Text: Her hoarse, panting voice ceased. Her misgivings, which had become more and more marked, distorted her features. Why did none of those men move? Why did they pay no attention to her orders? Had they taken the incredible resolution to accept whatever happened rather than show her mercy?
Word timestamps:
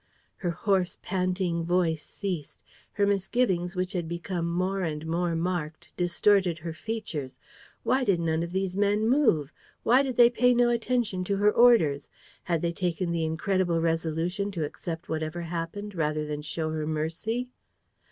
Her 0.37 0.49
hoarse, 0.49 0.97
panting 1.03 1.63
voice 1.63 2.01
ceased. 2.01 2.63
Her 2.93 3.05
misgivings, 3.05 3.75
which 3.75 3.93
had 3.93 4.07
become 4.07 4.49
more 4.51 4.81
and 4.81 5.05
more 5.05 5.35
marked, 5.35 5.91
distorted 5.95 6.57
her 6.57 6.73
features. 6.73 7.37
Why 7.83 8.03
did 8.03 8.19
none 8.19 8.41
of 8.41 8.51
those 8.51 8.75
men 8.75 9.07
move? 9.07 9.53
Why 9.83 10.01
did 10.01 10.17
they 10.17 10.31
pay 10.31 10.55
no 10.55 10.71
attention 10.71 11.23
to 11.25 11.37
her 11.37 11.51
orders? 11.51 12.09
Had 12.45 12.63
they 12.63 12.73
taken 12.73 13.11
the 13.11 13.23
incredible 13.25 13.79
resolution 13.79 14.49
to 14.53 14.65
accept 14.65 15.07
whatever 15.07 15.41
happened 15.43 15.93
rather 15.93 16.25
than 16.25 16.41
show 16.41 16.71
her 16.71 16.87
mercy? 16.87 17.49